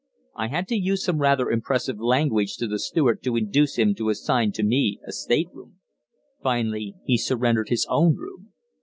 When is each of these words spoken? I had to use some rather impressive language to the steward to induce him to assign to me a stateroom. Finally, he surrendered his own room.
I 0.35 0.47
had 0.47 0.67
to 0.69 0.75
use 0.75 1.03
some 1.03 1.19
rather 1.21 1.51
impressive 1.51 1.99
language 1.99 2.55
to 2.57 2.67
the 2.67 2.79
steward 2.79 3.21
to 3.21 3.35
induce 3.35 3.75
him 3.77 3.93
to 3.93 4.09
assign 4.09 4.51
to 4.53 4.63
me 4.63 4.99
a 5.05 5.11
stateroom. 5.11 5.75
Finally, 6.41 6.95
he 7.05 7.19
surrendered 7.19 7.69
his 7.69 7.85
own 7.87 8.15
room. 8.15 8.51